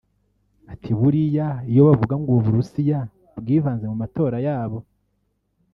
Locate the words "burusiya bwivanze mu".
2.43-3.95